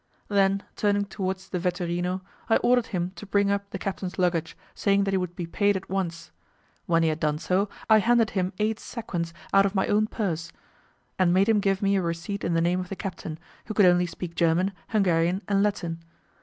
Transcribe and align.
Then 0.29 0.63
turning 0.75 1.05
towards 1.05 1.47
the 1.49 1.59
'vetturino', 1.59 2.21
I 2.49 2.55
ordered 2.55 2.87
him 2.87 3.11
to 3.17 3.27
bring 3.27 3.51
up 3.51 3.69
the 3.69 3.77
captain's 3.77 4.17
luggage, 4.17 4.57
saying 4.73 5.03
that 5.03 5.11
he 5.11 5.17
would 5.19 5.35
be 5.35 5.45
paid 5.45 5.77
at 5.77 5.91
once. 5.91 6.31
When 6.87 7.03
he 7.03 7.09
had 7.09 7.19
done 7.19 7.37
so, 7.37 7.69
I 7.87 7.99
handed 7.99 8.31
him 8.31 8.51
eight 8.57 8.79
sequins 8.79 9.31
out 9.53 9.67
of 9.67 9.75
my 9.75 9.85
own 9.85 10.07
purse, 10.07 10.51
and 11.19 11.31
made 11.31 11.47
him 11.47 11.59
give 11.59 11.83
me 11.83 11.97
a 11.97 12.01
receipt 12.01 12.43
in 12.43 12.55
the 12.55 12.61
name 12.61 12.79
of 12.79 12.89
the 12.89 12.95
captain, 12.95 13.37
who 13.65 13.75
could 13.75 13.85
only 13.85 14.07
speak 14.07 14.33
German, 14.33 14.71
Hungarian, 14.87 15.43
and 15.47 15.61
Latin. 15.61 15.99